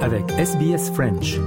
Avec 0.00 0.28
SBS 0.32 0.90
French. 0.92 1.38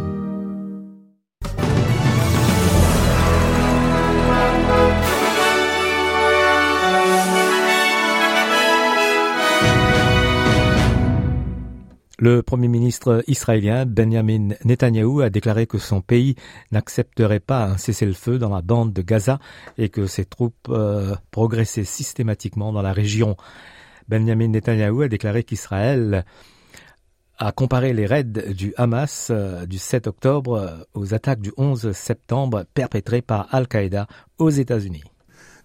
Le 12.17 12.41
Premier 12.41 12.69
ministre 12.69 13.21
israélien 13.27 13.85
Benjamin 13.85 14.55
Netanyahou 14.63 15.19
a 15.19 15.29
déclaré 15.29 15.67
que 15.67 15.77
son 15.77 15.99
pays 15.99 16.35
n'accepterait 16.71 17.41
pas 17.41 17.65
un 17.65 17.77
cessez-le-feu 17.77 18.39
dans 18.39 18.55
la 18.55 18.61
bande 18.61 18.93
de 18.93 19.01
Gaza 19.01 19.39
et 19.77 19.89
que 19.89 20.07
ses 20.07 20.23
troupes 20.23 20.55
euh, 20.69 21.15
progressaient 21.31 21.83
systématiquement 21.83 22.71
dans 22.71 22.81
la 22.81 22.93
région. 22.93 23.35
Benjamin 24.07 24.47
Netanyahou 24.47 25.01
a 25.01 25.09
déclaré 25.09 25.43
qu'Israël 25.43 26.23
a 27.37 27.51
comparé 27.51 27.93
les 27.93 28.05
raids 28.05 28.23
du 28.23 28.73
Hamas 28.77 29.27
euh, 29.29 29.65
du 29.65 29.77
7 29.77 30.07
octobre 30.07 30.57
euh, 30.57 30.77
aux 30.93 31.13
attaques 31.13 31.41
du 31.41 31.51
11 31.57 31.91
septembre 31.91 32.65
perpétrées 32.73 33.21
par 33.21 33.47
Al-Qaïda 33.51 34.07
aux 34.37 34.49
États-Unis. 34.49 35.03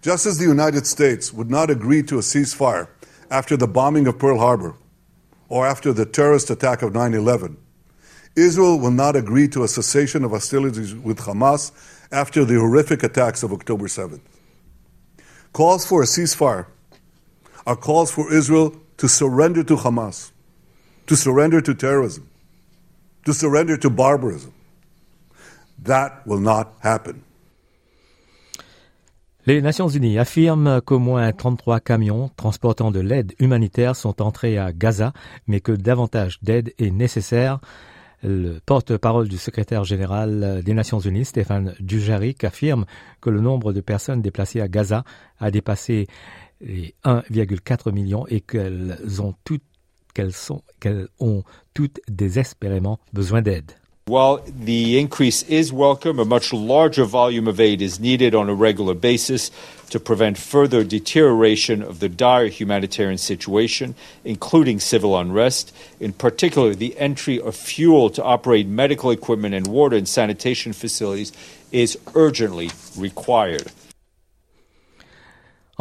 Just 0.03 0.25
as 0.25 0.37
the 0.37 0.47
United 0.47 0.85
States 0.85 1.31
would 1.31 1.49
not 1.49 1.69
agree 1.69 2.03
to 2.03 2.17
a 2.17 2.21
ceasefire 2.21 2.87
after 3.29 3.55
the 3.55 3.67
bombing 3.67 4.07
of 4.07 4.17
Pearl 4.17 4.39
Harbor 4.39 4.73
or 5.49 5.65
after 5.65 5.93
the 5.93 6.05
terrorist 6.05 6.49
attack 6.49 6.81
of 6.81 6.93
9 6.93 7.13
11, 7.13 7.57
Israel 8.35 8.79
will 8.79 8.91
not 8.91 9.15
agree 9.15 9.47
to 9.49 9.63
a 9.63 9.67
cessation 9.67 10.23
of 10.23 10.31
hostilities 10.31 10.95
with 10.95 11.19
Hamas 11.19 11.71
after 12.11 12.43
the 12.43 12.55
horrific 12.55 13.03
attacks 13.03 13.43
of 13.43 13.53
October 13.53 13.87
7th. 13.87 14.21
Calls 15.53 15.85
for 15.85 16.01
a 16.01 16.05
ceasefire 16.05 16.65
are 17.67 17.75
calls 17.75 18.09
for 18.11 18.33
Israel 18.33 18.73
to 18.97 19.07
surrender 19.07 19.63
to 19.63 19.75
Hamas 19.75 20.31
to 21.11 21.17
surrender 21.17 21.61
to 21.61 21.73
terrorism, 21.73 22.23
to 23.25 23.33
surrender 23.33 23.77
to 23.77 23.89
barbarism. 23.89 24.53
That 25.83 26.21
will 26.25 26.39
not 26.39 26.67
happen. 26.81 27.15
Les 29.45 29.61
Nations 29.61 29.89
Unies 29.89 30.17
affirment 30.17 30.79
qu'au 30.79 30.99
moins 30.99 31.29
33 31.33 31.81
camions 31.81 32.29
transportant 32.37 32.91
de 32.91 33.01
l'aide 33.01 33.33
humanitaire 33.39 33.97
sont 33.97 34.21
entrés 34.21 34.57
à 34.57 34.71
Gaza, 34.71 35.11
mais 35.47 35.59
que 35.59 35.73
davantage 35.73 36.37
d'aide 36.43 36.73
est 36.79 36.91
nécessaire. 36.91 37.59
Le 38.23 38.59
porte-parole 38.65 39.27
du 39.27 39.37
secrétaire 39.37 39.83
général 39.83 40.61
des 40.63 40.73
Nations 40.73 40.99
Unies, 40.99 41.25
Stéphane 41.25 41.75
Dujarric, 41.81 42.45
affirme 42.45 42.85
que 43.19 43.29
le 43.29 43.41
nombre 43.41 43.73
de 43.73 43.81
personnes 43.81 44.21
déplacées 44.21 44.61
à 44.61 44.69
Gaza 44.69 45.03
a 45.39 45.51
dépassé 45.51 46.07
les 46.61 46.95
1,4 47.03 47.91
millions 47.91 48.25
et 48.27 48.39
qu'elles 48.39 49.21
ont 49.21 49.33
toutes 49.43 49.63
qu'elles 50.13 51.07
ont 51.19 51.43
toutes 51.73 51.99
désespérément 52.09 52.99
besoin 53.13 53.41
d'aide. 53.41 53.71
While 54.07 54.41
the 54.45 54.97
increase 54.99 55.43
is 55.43 55.71
welcome, 55.71 56.19
a 56.19 56.25
much 56.25 56.51
larger 56.51 57.05
volume 57.05 57.47
of 57.47 57.59
aid 57.59 57.81
is 57.81 57.99
needed 57.99 58.33
on 58.33 58.49
a 58.49 58.53
regular 58.53 58.95
basis 58.95 59.51
to 59.91 59.99
prevent 59.99 60.37
further 60.37 60.83
deterioration 60.83 61.83
of 61.83 61.99
the 61.99 62.09
dire 62.09 62.47
humanitarian 62.47 63.19
situation, 63.19 63.93
including 64.25 64.79
civil 64.79 65.17
unrest. 65.17 65.71
In 65.99 66.13
particular, 66.13 66.73
the 66.73 66.97
entry 66.97 67.39
of 67.39 67.55
fuel 67.55 68.09
to 68.09 68.23
operate 68.23 68.67
medical 68.67 69.11
equipment 69.11 69.53
and 69.53 69.67
water 69.67 69.95
and 69.95 70.09
sanitation 70.09 70.73
facilities 70.73 71.31
is 71.71 71.97
urgently 72.15 72.71
required. 72.97 73.71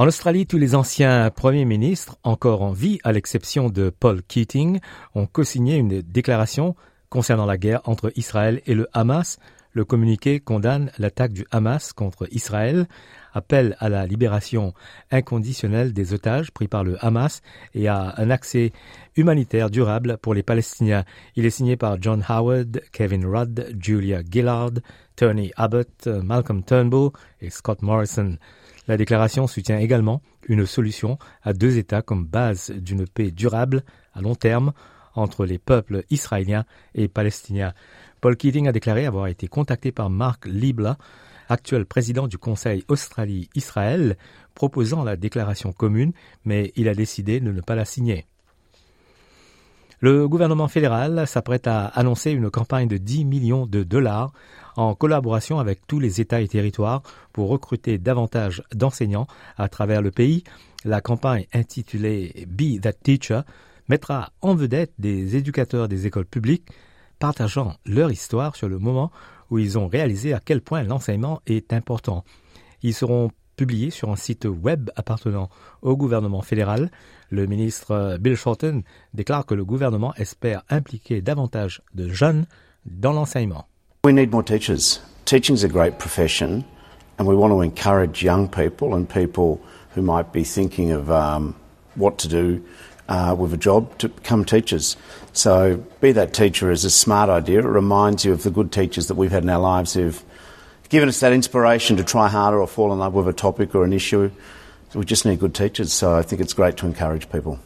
En 0.01 0.07
Australie, 0.07 0.47
tous 0.47 0.57
les 0.57 0.75
anciens 0.75 1.29
premiers 1.29 1.67
ministres, 1.67 2.17
encore 2.23 2.63
en 2.63 2.73
vie, 2.73 3.01
à 3.05 3.13
l'exception 3.13 3.69
de 3.69 3.91
Paul 3.91 4.23
Keating, 4.23 4.81
ont 5.15 5.27
co-signé 5.27 5.77
une 5.77 6.01
déclaration 6.01 6.75
concernant 7.11 7.45
la 7.45 7.59
guerre 7.59 7.83
entre 7.85 8.11
Israël 8.17 8.63
et 8.65 8.73
le 8.73 8.89
Hamas. 8.95 9.39
Le 9.73 9.85
communiqué 9.85 10.41
condamne 10.41 10.91
l'attaque 10.99 11.35
du 11.35 11.45
Hamas 11.51 11.93
contre 11.93 12.27
Israël, 12.33 12.89
appelle 13.35 13.77
à 13.79 13.91
la 13.91 14.07
libération 14.07 14.73
inconditionnelle 15.11 15.93
des 15.93 16.15
otages 16.15 16.51
pris 16.51 16.67
par 16.67 16.83
le 16.83 16.97
Hamas 17.05 17.43
et 17.75 17.87
à 17.87 18.15
un 18.17 18.31
accès 18.31 18.73
humanitaire 19.17 19.69
durable 19.69 20.17
pour 20.23 20.33
les 20.33 20.43
Palestiniens. 20.43 21.05
Il 21.37 21.45
est 21.45 21.51
signé 21.51 21.77
par 21.77 22.01
John 22.01 22.25
Howard, 22.27 22.81
Kevin 22.91 23.27
Rudd, 23.27 23.77
Julia 23.79 24.23
Gillard, 24.29 24.73
Tony 25.21 25.53
Abbott, 25.57 26.07
Malcolm 26.07 26.65
Turnbull 26.65 27.11
et 27.43 27.51
Scott 27.51 27.83
Morrison. 27.83 28.39
La 28.89 28.97
déclaration 28.97 29.47
soutient 29.47 29.79
également 29.79 30.23
une 30.49 30.65
solution 30.65 31.19
à 31.43 31.53
deux 31.53 31.77
États 31.77 32.01
comme 32.01 32.25
base 32.25 32.71
d'une 32.71 33.07
paix 33.07 33.31
durable 33.31 33.83
à 34.15 34.23
long 34.23 34.35
terme 34.35 34.73
entre 35.15 35.45
les 35.45 35.59
peuples 35.59 36.05
israéliens 36.09 36.65
et 36.95 37.07
palestiniens. 37.07 37.75
Paul 38.23 38.35
Keating 38.35 38.67
a 38.67 38.73
déclaré 38.73 39.05
avoir 39.05 39.27
été 39.27 39.47
contacté 39.47 39.93
par 39.93 40.09
Mark 40.09 40.47
Libla, 40.47 40.97
actuel 41.51 41.85
président 41.85 42.27
du 42.27 42.39
Conseil 42.39 42.83
Australie-Israël, 42.89 44.17
proposant 44.55 45.05
la 45.05 45.17
déclaration 45.17 45.75
commune, 45.75 46.15
mais 46.47 46.73
il 46.77 46.89
a 46.89 46.95
décidé 46.95 47.41
de 47.41 47.53
ne 47.53 47.61
pas 47.61 47.75
la 47.75 47.85
signer. 47.85 48.25
Le 50.03 50.27
gouvernement 50.27 50.67
fédéral 50.67 51.27
s'apprête 51.27 51.67
à 51.67 51.85
annoncer 51.85 52.31
une 52.31 52.49
campagne 52.51 52.89
de 52.89 52.97
10 52.97 53.27
millions 53.27 53.67
de 53.67 53.83
dollars 53.83 54.33
en 54.77 54.95
collaboration 54.95 55.59
avec 55.59 55.87
tous 55.87 55.99
les 56.01 56.23
États 56.23 56.41
et 56.41 56.49
territoires 56.49 57.03
pour 57.35 57.51
recruter 57.51 57.99
davantage 57.99 58.63
d'enseignants 58.75 59.27
à 59.59 59.69
travers 59.69 60.01
le 60.01 60.11
pays. 60.11 60.43
La 60.87 61.03
campagne 61.03 61.45
intitulée 61.53 62.47
Be 62.49 62.81
That 62.81 62.95
Teacher 62.95 63.43
mettra 63.91 64.31
en 64.41 64.55
vedette 64.55 64.95
des 64.99 65.37
éducateurs 65.37 65.87
des 65.87 66.07
écoles 66.07 66.25
publiques 66.25 66.71
partageant 67.19 67.75
leur 67.85 68.11
histoire 68.11 68.57
sur 68.57 68.71
le 68.71 68.79
moment 68.79 69.11
où 69.51 69.59
ils 69.59 69.79
ont 69.79 69.87
réalisé 69.87 70.33
à 70.33 70.41
quel 70.43 70.63
point 70.63 70.83
l'enseignement 70.83 71.43
est 71.47 71.75
important. 71.75 72.25
Ils 72.83 72.95
seront 72.95 73.31
publiés 73.61 73.91
sur 73.91 74.09
un 74.09 74.17
site 74.17 74.47
web 74.47 74.89
appartenant 74.97 75.51
au 75.83 75.95
gouvernement 75.95 76.41
fédéral. 76.41 76.91
Le 77.29 77.45
ministre 77.45 78.17
Bill 78.19 78.35
Shorten 78.35 78.83
déclare 79.13 79.45
que 79.45 79.55
le 79.55 79.67
gouvernement 79.67 80.15
espère 80.15 80.63
impliquer 80.71 81.21
davantage 81.21 81.83
de 81.95 82.09
jeunes 82.09 82.47
dans 82.87 83.13
l'enseignement. 83.13 83.67
We 84.03 84.15
need 84.15 84.33
more 84.33 84.43
teachers. 84.43 85.03
Teaching 85.27 85.55
is 85.55 85.63
a 85.63 85.69
great 85.69 85.99
profession, 85.99 86.65
and 87.19 87.29
we 87.29 87.35
want 87.35 87.53
to 87.53 87.61
encourage 87.61 88.23
young 88.23 88.49
people 88.49 88.95
and 88.95 89.07
people 89.07 89.61
who 89.95 90.01
might 90.01 90.33
be 90.33 90.43
thinking 90.43 90.91
of 90.91 91.11
um, 91.11 91.55
what 91.97 92.17
to 92.17 92.29
do 92.29 92.63
uh, 93.11 93.37
with 93.39 93.53
a 93.53 93.59
job 93.59 93.87
to 93.99 94.09
become 94.09 94.47
teachers. 94.47 94.97
So, 95.35 95.85
be 96.01 96.13
that 96.13 96.33
teacher 96.33 96.71
is 96.71 96.87
a 96.87 96.91
smart 96.91 97.29
idea. 97.29 97.59
It 97.59 97.67
reminds 97.67 98.25
you 98.25 98.33
of 98.33 98.43
the 98.43 98.51
good 98.51 98.73
teachers 98.73 99.09
that 99.09 99.17
we've 99.17 99.31
had 99.31 99.43
in 99.43 99.51
our 99.51 99.61
lives 99.61 99.93
who've 99.93 100.25
given 100.91 101.09
us 101.09 101.21
that 101.21 101.33
inspiration 101.33 101.97
to 101.97 102.05
try 102.05 102.29
harder 102.29 102.61
or 102.61 102.67
fall 102.67 102.93
in 102.93 102.99
love 102.99 103.15
with 103.15 103.29
a 103.29 103.33
topic 103.33 103.75
or 103.75 103.85
an 103.85 103.93
issue. 103.93 104.31
So 104.91 104.99
we 104.99 105.05
just 105.07 105.25
need 105.25 105.39
good 105.39 105.55
teachers. 105.55 105.93
So, 105.93 106.19
I 106.19 106.23
think 106.23 106.43
it's 106.43 106.53
great 106.53 106.77
to 106.79 106.87
encourage 106.87 107.31
people. 107.31 107.59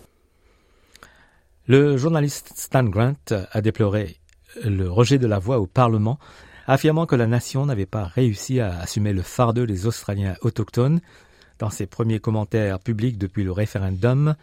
Le 1.66 1.96
journaliste 1.96 2.52
Stan 2.56 2.84
Grant 2.84 3.32
a 3.50 3.60
déploré 3.62 4.18
le 4.62 4.90
rejet 4.90 5.18
de 5.18 5.26
la 5.26 5.38
voix 5.38 5.58
au 5.58 5.66
Parlement, 5.66 6.18
affirmant 6.66 7.06
que 7.06 7.16
la 7.16 7.26
nation 7.26 7.64
n'avait 7.64 7.86
pas 7.86 8.04
réussi 8.04 8.60
à 8.60 8.78
assumer 8.80 9.14
le 9.14 9.22
fardeau 9.22 9.64
des 9.64 9.86
Australiens 9.86 10.36
autochtones. 10.42 11.00
Dans 11.58 11.70
ses 11.70 11.86
premiers 11.86 12.20
commentaires 12.20 12.78
publics 12.78 13.16
depuis 13.16 13.44
le 13.44 13.52
référendum, 13.52 14.34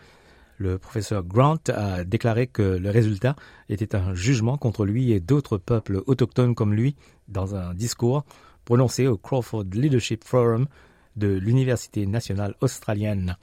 le 0.57 0.79
professeur 0.79 1.23
Grant 1.23 1.59
a 1.71 2.03
déclaré 2.03 2.47
que 2.47 2.63
le 2.63 2.89
résultat 2.89 3.35
était 3.69 3.95
un 3.95 4.15
jugement 4.15 4.57
contre 4.57 4.85
lui 4.85 5.11
et 5.11 5.19
d'autres 5.19 5.57
peuples 5.57 6.01
autochtones 6.07 6.55
comme 6.55 6.73
lui 6.73 6.95
dans 7.27 7.55
un 7.55 7.75
discours 7.75 8.25
prononcé 8.65 9.07
au 9.07 9.17
Crawford 9.17 9.65
Leadership 9.73 10.23
Forum 10.23 10.67
de 11.15 11.27
l'Université 11.27 12.05
nationale 12.05 12.55
australienne. 12.61 13.37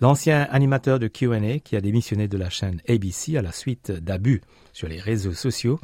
L'ancien 0.00 0.46
animateur 0.50 0.98
de 0.98 1.08
QA 1.08 1.58
qui 1.58 1.74
a 1.74 1.80
démissionné 1.80 2.28
de 2.28 2.38
la 2.38 2.50
chaîne 2.50 2.80
ABC 2.88 3.36
à 3.36 3.42
la 3.42 3.50
suite 3.50 3.90
d'abus 3.90 4.42
sur 4.72 4.88
les 4.88 5.00
réseaux 5.00 5.32
sociaux 5.32 5.80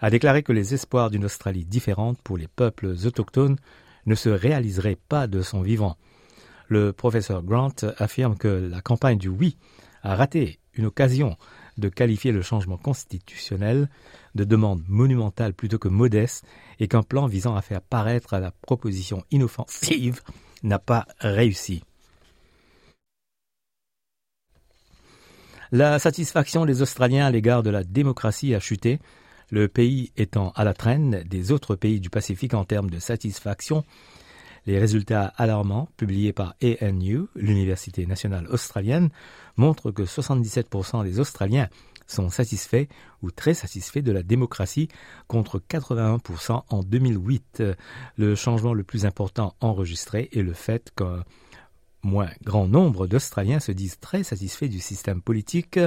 a 0.00 0.10
déclaré 0.10 0.42
que 0.42 0.52
les 0.52 0.74
espoirs 0.74 1.10
d'une 1.10 1.24
Australie 1.24 1.64
différente 1.64 2.18
pour 2.22 2.36
les 2.36 2.48
peuples 2.48 2.94
autochtones 3.06 3.56
ne 4.04 4.14
se 4.14 4.28
réaliseraient 4.28 4.98
pas 5.08 5.26
de 5.26 5.40
son 5.40 5.62
vivant. 5.62 5.96
Le 6.68 6.92
professeur 6.92 7.42
Grant 7.42 7.74
affirme 7.98 8.36
que 8.36 8.68
la 8.70 8.80
campagne 8.82 9.18
du 9.18 9.28
oui 9.28 9.56
a 10.02 10.16
raté 10.16 10.58
une 10.74 10.86
occasion 10.86 11.36
de 11.78 11.88
qualifier 11.88 12.32
le 12.32 12.42
changement 12.42 12.76
constitutionnel 12.76 13.88
de 14.34 14.44
demande 14.44 14.82
monumentale 14.88 15.54
plutôt 15.54 15.78
que 15.78 15.88
modeste 15.88 16.44
et 16.78 16.88
qu'un 16.88 17.02
plan 17.02 17.26
visant 17.26 17.56
à 17.56 17.62
faire 17.62 17.82
paraître 17.82 18.36
la 18.38 18.50
proposition 18.50 19.24
inoffensive 19.30 20.22
n'a 20.62 20.78
pas 20.78 21.06
réussi. 21.20 21.82
La 25.72 25.98
satisfaction 25.98 26.64
des 26.64 26.80
Australiens 26.80 27.26
à 27.26 27.30
l'égard 27.30 27.62
de 27.62 27.70
la 27.70 27.82
démocratie 27.82 28.54
a 28.54 28.60
chuté, 28.60 29.00
le 29.50 29.68
pays 29.68 30.12
étant 30.16 30.50
à 30.54 30.64
la 30.64 30.74
traîne 30.74 31.22
des 31.24 31.50
autres 31.50 31.74
pays 31.74 32.00
du 32.00 32.08
Pacifique 32.08 32.54
en 32.54 32.64
termes 32.64 32.90
de 32.90 32.98
satisfaction. 32.98 33.84
Les 34.66 34.78
résultats 34.78 35.32
alarmants 35.36 35.88
publiés 35.96 36.32
par 36.32 36.54
ANU, 36.62 37.26
l'Université 37.36 38.04
nationale 38.04 38.46
australienne, 38.48 39.10
montrent 39.56 39.92
que 39.92 40.02
77% 40.02 41.04
des 41.04 41.20
Australiens 41.20 41.68
sont 42.06 42.30
satisfaits 42.30 42.86
ou 43.22 43.30
très 43.30 43.54
satisfaits 43.54 44.00
de 44.00 44.12
la 44.12 44.22
démocratie 44.22 44.88
contre 45.28 45.58
81% 45.58 46.62
en 46.68 46.82
2008. 46.82 47.62
Le 48.16 48.34
changement 48.34 48.74
le 48.74 48.84
plus 48.84 49.06
important 49.06 49.54
enregistré 49.60 50.28
est 50.32 50.42
le 50.42 50.52
fait 50.52 50.92
qu'un 50.96 51.24
moins 52.02 52.30
grand 52.44 52.68
nombre 52.68 53.06
d'Australiens 53.06 53.60
se 53.60 53.72
disent 53.72 53.98
très 54.00 54.22
satisfaits 54.22 54.66
du 54.66 54.80
système 54.80 55.20
politique, 55.20 55.78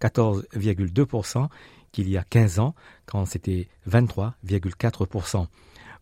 14,2% 0.00 1.48
qu'il 1.92 2.08
y 2.08 2.16
a 2.16 2.24
15 2.24 2.58
ans, 2.58 2.74
quand 3.06 3.24
c'était 3.26 3.68
23,4%. 3.88 5.46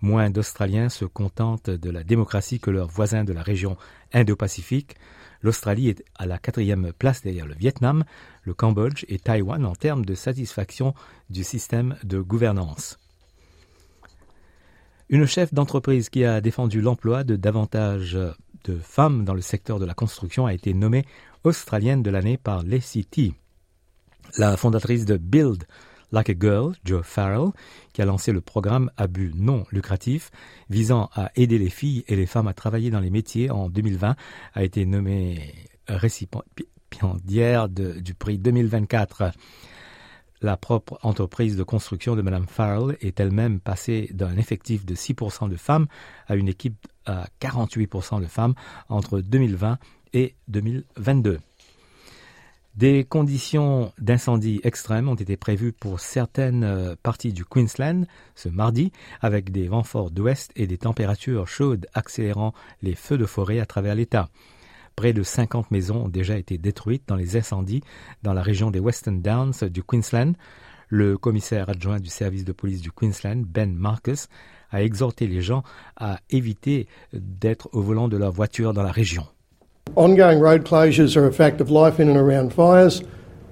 Moins 0.04 0.28
d'Australiens 0.28 0.90
se 0.90 1.06
contentent 1.06 1.70
de 1.70 1.88
la 1.88 2.04
démocratie 2.04 2.60
que 2.60 2.70
leurs 2.70 2.88
voisins 2.88 3.24
de 3.24 3.32
la 3.32 3.40
région 3.40 3.78
Indo-Pacifique. 4.12 4.96
L'Australie 5.40 5.88
est 5.88 6.04
à 6.14 6.26
la 6.26 6.36
quatrième 6.36 6.92
place 6.92 7.22
derrière 7.22 7.46
le 7.46 7.54
Vietnam, 7.54 8.04
le 8.42 8.52
Cambodge 8.52 9.06
et 9.08 9.18
Taïwan 9.18 9.64
en 9.64 9.74
termes 9.74 10.04
de 10.04 10.14
satisfaction 10.14 10.92
du 11.30 11.42
système 11.42 11.96
de 12.04 12.20
gouvernance. 12.20 12.98
Une 15.08 15.24
chef 15.24 15.54
d'entreprise 15.54 16.10
qui 16.10 16.22
a 16.26 16.42
défendu 16.42 16.82
l'emploi 16.82 17.24
de 17.24 17.36
davantage 17.36 18.18
de 18.64 18.76
femmes 18.76 19.24
dans 19.24 19.32
le 19.32 19.40
secteur 19.40 19.78
de 19.78 19.86
la 19.86 19.94
construction 19.94 20.44
a 20.44 20.52
été 20.52 20.74
nommée 20.74 21.06
Australienne 21.44 22.02
de 22.02 22.10
l'année 22.10 22.36
par 22.36 22.62
l'ACT. 22.62 23.32
La 24.36 24.58
fondatrice 24.58 25.06
de 25.06 25.16
Build 25.16 25.64
Like 26.14 26.30
a 26.30 26.34
Girl, 26.40 26.76
Joe 26.84 27.02
Farrell, 27.04 27.50
qui 27.92 28.00
a 28.00 28.04
lancé 28.04 28.30
le 28.30 28.40
programme 28.40 28.88
à 28.96 29.08
but 29.08 29.34
non 29.34 29.64
lucratif 29.72 30.30
visant 30.70 31.10
à 31.12 31.32
aider 31.34 31.58
les 31.58 31.70
filles 31.70 32.04
et 32.06 32.14
les 32.14 32.26
femmes 32.26 32.46
à 32.46 32.54
travailler 32.54 32.90
dans 32.90 33.00
les 33.00 33.10
métiers 33.10 33.50
en 33.50 33.68
2020, 33.68 34.14
a 34.54 34.62
été 34.62 34.86
nommée 34.86 35.52
récipiendaire 35.88 37.68
du 37.68 38.14
prix 38.14 38.38
2024. 38.38 39.32
La 40.40 40.56
propre 40.56 41.00
entreprise 41.02 41.56
de 41.56 41.64
construction 41.64 42.14
de 42.14 42.22
Mme 42.22 42.46
Farrell 42.46 42.96
est 43.00 43.18
elle-même 43.18 43.58
passée 43.58 44.08
d'un 44.12 44.36
effectif 44.36 44.86
de 44.86 44.94
6% 44.94 45.48
de 45.48 45.56
femmes 45.56 45.86
à 46.28 46.36
une 46.36 46.46
équipe 46.46 46.86
à 47.06 47.26
48% 47.40 48.20
de 48.20 48.26
femmes 48.26 48.54
entre 48.88 49.20
2020 49.20 49.78
et 50.12 50.36
2022. 50.46 51.40
Des 52.76 53.04
conditions 53.04 53.92
d'incendie 53.98 54.60
extrêmes 54.64 55.08
ont 55.08 55.14
été 55.14 55.36
prévues 55.36 55.72
pour 55.72 56.00
certaines 56.00 56.64
euh, 56.64 56.96
parties 57.00 57.32
du 57.32 57.44
Queensland 57.44 58.04
ce 58.34 58.48
mardi, 58.48 58.90
avec 59.20 59.52
des 59.52 59.68
vents 59.68 59.84
forts 59.84 60.10
d'ouest 60.10 60.50
et 60.56 60.66
des 60.66 60.78
températures 60.78 61.46
chaudes 61.46 61.86
accélérant 61.94 62.52
les 62.82 62.96
feux 62.96 63.16
de 63.16 63.26
forêt 63.26 63.60
à 63.60 63.66
travers 63.66 63.94
l'État. 63.94 64.28
Près 64.96 65.12
de 65.12 65.22
50 65.22 65.70
maisons 65.70 66.06
ont 66.06 66.08
déjà 66.08 66.36
été 66.36 66.58
détruites 66.58 67.04
dans 67.06 67.14
les 67.14 67.36
incendies 67.36 67.82
dans 68.24 68.32
la 68.32 68.42
région 68.42 68.72
des 68.72 68.80
Western 68.80 69.22
Downs 69.22 69.68
du 69.70 69.84
Queensland. 69.84 70.34
Le 70.88 71.16
commissaire 71.16 71.68
adjoint 71.68 72.00
du 72.00 72.10
service 72.10 72.44
de 72.44 72.52
police 72.52 72.80
du 72.80 72.90
Queensland, 72.90 73.44
Ben 73.46 73.72
Marcus, 73.72 74.26
a 74.70 74.82
exhorté 74.82 75.28
les 75.28 75.42
gens 75.42 75.62
à 75.96 76.18
éviter 76.28 76.88
d'être 77.12 77.68
au 77.72 77.82
volant 77.82 78.08
de 78.08 78.16
leur 78.16 78.32
voiture 78.32 78.72
dans 78.72 78.82
la 78.82 78.92
région. 78.92 79.28
Ongoing 79.96 80.40
road 80.40 80.64
closures 80.64 81.16
are 81.16 81.26
a 81.26 81.32
fact 81.32 81.60
of 81.60 81.70
life 81.70 82.00
in 82.00 82.08
and 82.08 82.16
around 82.16 82.52
fires. 82.52 83.00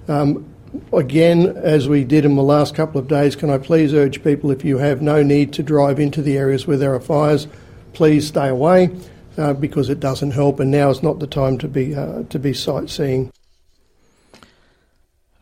Um, 0.09 0.45
again, 0.93 1.57
as 1.59 1.89
we 1.89 2.03
did 2.03 2.25
in 2.25 2.35
the 2.35 2.43
last 2.43 2.75
couple 2.75 3.01
of 3.01 3.07
days, 3.07 3.37
can 3.37 3.49
I 3.49 3.59
please 3.59 3.95
urge 3.95 4.25
people 4.25 4.51
if 4.51 4.65
you 4.65 4.79
have 4.79 5.01
no 5.01 5.23
need 5.23 5.53
to 5.53 5.63
drive 5.63 6.01
into 6.01 6.21
the 6.21 6.37
areas 6.37 6.67
where 6.67 6.77
there 6.77 6.95
are 6.95 7.01
fires, 7.01 7.47
please 7.93 8.27
stay 8.27 8.49
away 8.49 8.91
uh, 9.39 9.53
because 9.53 9.89
it 9.89 10.01
doesn't 10.01 10.33
help, 10.33 10.59
and 10.59 10.73
now 10.73 10.91
is 10.91 11.01
not 11.01 11.21
the 11.21 11.29
time 11.29 11.59
to 11.59 11.69
be, 11.69 11.95
uh, 11.95 12.25
to 12.25 12.41
be 12.41 12.53
sightseeing. 12.53 13.31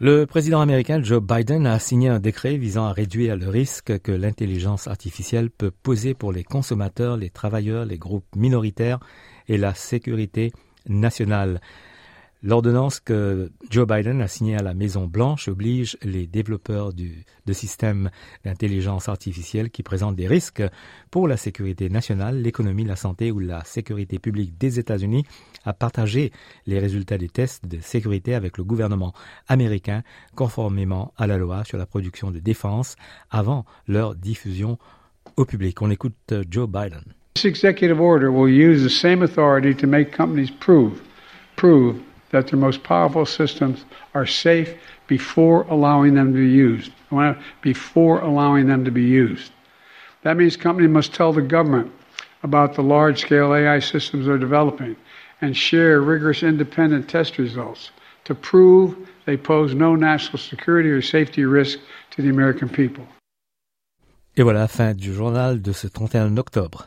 Le 0.01 0.27
président 0.27 0.61
américain 0.61 1.03
Joe 1.03 1.21
Biden 1.21 1.67
a 1.67 1.79
signé 1.79 2.09
un 2.09 2.21
décret 2.21 2.57
visant 2.57 2.87
à 2.87 2.93
réduire 2.93 3.37
le 3.37 3.49
risque 3.49 4.01
que 4.01 4.13
l'intelligence 4.13 4.87
artificielle 4.87 5.51
peut 5.51 5.71
poser 5.71 6.15
pour 6.15 6.33
les 6.33 6.45
consommateurs, 6.45 7.17
les 7.17 7.31
travailleurs, 7.31 7.85
les 7.87 7.99
groupes 7.99 8.35
minoritaires 8.35 8.99
et 9.49 9.59
la 9.59 9.75
sécurité 9.75 10.53
L'ordonnance 12.43 13.01
que 13.01 13.53
Joe 13.69 13.87
Biden 13.87 14.23
a 14.23 14.29
signée 14.29 14.57
à 14.57 14.63
la 14.63 14.73
Maison 14.73 15.07
Blanche 15.07 15.49
oblige 15.49 15.99
les 16.03 16.27
développeurs 16.27 16.95
de 16.95 17.53
systèmes 17.53 18.11
d'intelligence 18.45 19.11
artificielle 19.11 19.69
qui 19.71 19.83
présentent 19.83 20.17
des 20.17 20.27
risques 20.27 20.63
pour 21.11 21.29
la 21.29 21.37
sécurité 21.37 21.91
nationale, 21.91 22.41
l'économie, 22.41 22.85
la 22.85 22.97
santé 22.97 23.31
ou 23.31 23.41
la 23.41 23.63
sécurité 23.65 24.19
publique 24.19 24.57
des 24.57 24.79
États-Unis 24.79 25.27
à 25.67 25.75
partager 25.75 26.33
les 26.65 26.79
résultats 26.79 27.19
des 27.19 27.29
tests 27.29 27.67
de 27.67 27.81
sécurité 27.81 28.35
avec 28.35 28.57
le 28.57 28.65
gouvernement 28.65 29.13
américain 29.47 30.03
conformément 30.35 31.13
à 31.19 31.27
la 31.27 31.37
loi 31.37 31.65
sur 31.65 31.77
la 31.77 31.85
production 31.85 32.31
de 32.31 32.39
défense 32.39 32.97
avant 33.29 33.67
leur 33.87 34.15
diffusion 34.15 34.79
au 35.37 35.45
public. 35.45 35.83
On 35.83 35.91
écoute 35.91 36.33
Joe 36.49 36.67
Biden. 36.67 37.20
This 37.41 37.57
executive 37.57 38.03
order 38.03 38.31
will 38.31 38.51
use 38.51 38.83
the 38.83 38.91
same 38.91 39.23
authority 39.23 39.73
to 39.73 39.87
make 39.87 40.13
companies 40.13 40.51
prove, 40.51 41.01
prove 41.57 41.99
that 42.33 42.49
their 42.49 42.59
most 42.59 42.83
powerful 42.83 43.25
systems 43.25 43.87
are 44.13 44.27
safe 44.27 44.75
before 45.07 45.63
allowing 45.63 46.13
them 46.13 46.35
to 46.35 46.39
be 46.39 46.51
used. 46.51 46.93
Before 47.63 48.21
allowing 48.21 48.67
them 48.67 48.85
to 48.85 48.91
be 48.91 49.05
used. 49.05 49.53
That 50.23 50.37
means 50.37 50.59
companies 50.59 50.91
must 50.91 51.15
tell 51.15 51.33
the 51.33 51.41
government 51.41 51.91
about 52.43 52.75
the 52.75 52.83
large 52.83 53.23
scale 53.23 53.55
AI 53.55 53.79
systems 53.79 54.27
they're 54.27 54.37
developing 54.37 54.95
and 55.41 55.57
share 55.57 56.03
rigorous 56.03 56.43
independent 56.43 57.09
test 57.09 57.39
results 57.39 57.91
to 58.25 58.35
prove 58.35 58.95
they 59.25 59.39
pose 59.39 59.73
no 59.73 59.97
national 59.97 60.37
security 60.37 60.91
or 60.91 61.01
safety 61.01 61.47
risk 61.47 61.79
to 62.11 62.21
the 62.21 62.29
American 62.29 62.69
people. 62.69 63.07
Et 64.37 64.43
voilà 64.43 64.69
fin 64.69 64.93
du 64.93 65.15
journal 65.15 65.63
de 65.63 65.73
ce 65.73 65.89
31 65.89 66.37
octobre. 66.37 66.87